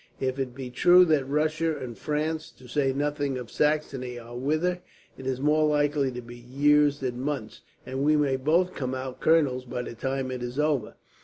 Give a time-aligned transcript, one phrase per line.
[0.19, 4.63] "If it be true that Russia and France, to say nothing of Saxony, are with
[4.63, 4.81] her,
[5.15, 9.19] it is more likely to be years than months, and we may both come out
[9.19, 10.95] colonels by the time it is over."